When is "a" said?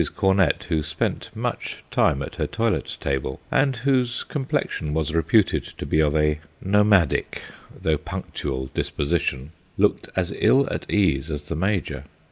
6.15-6.39